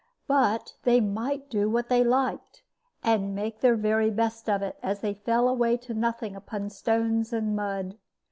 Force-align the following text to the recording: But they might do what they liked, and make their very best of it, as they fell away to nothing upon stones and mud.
But 0.25 0.77
they 0.81 0.99
might 0.99 1.47
do 1.47 1.69
what 1.69 1.87
they 1.87 2.03
liked, 2.03 2.63
and 3.03 3.35
make 3.35 3.59
their 3.61 3.75
very 3.75 4.09
best 4.09 4.49
of 4.49 4.63
it, 4.63 4.79
as 4.81 5.01
they 5.01 5.13
fell 5.13 5.47
away 5.47 5.77
to 5.77 5.93
nothing 5.93 6.35
upon 6.35 6.71
stones 6.71 7.31
and 7.31 7.55
mud. 7.55 7.99